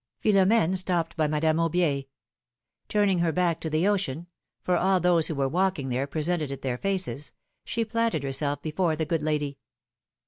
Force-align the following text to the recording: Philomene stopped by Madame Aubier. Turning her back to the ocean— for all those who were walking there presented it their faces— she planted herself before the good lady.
Philomene 0.19 0.75
stopped 0.75 1.15
by 1.15 1.27
Madame 1.27 1.57
Aubier. 1.57 2.07
Turning 2.89 3.19
her 3.19 3.31
back 3.31 3.59
to 3.59 3.69
the 3.69 3.87
ocean— 3.87 4.25
for 4.63 4.75
all 4.75 4.99
those 4.99 5.27
who 5.27 5.35
were 5.35 5.47
walking 5.47 5.89
there 5.89 6.07
presented 6.07 6.49
it 6.49 6.63
their 6.63 6.79
faces— 6.79 7.33
she 7.65 7.85
planted 7.85 8.23
herself 8.23 8.63
before 8.63 8.95
the 8.95 9.05
good 9.05 9.21
lady. 9.21 9.59